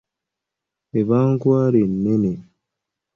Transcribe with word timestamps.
Eba 0.99 1.17
nkwale 1.31 1.79
ennene. 1.87 2.31